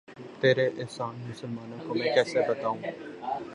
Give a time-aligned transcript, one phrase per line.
[0.39, 2.77] تیرے احسان مسلماں کو میں کیسے بتاؤں